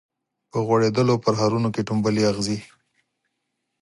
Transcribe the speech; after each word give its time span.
په 0.51 0.57
غوړیدولو 0.65 1.21
پرهرونو 1.23 1.67
کي 1.75 1.81
ټومبلي 1.87 2.23
اغزي 2.31 2.57